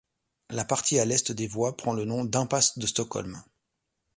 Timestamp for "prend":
1.77-1.93